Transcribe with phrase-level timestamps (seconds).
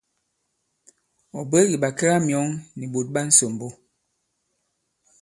[1.37, 3.67] Ɔ̀ bwě kì ɓàkɛgamyɔ̌ŋ nì ɓòt ɓa ǹsòmbo.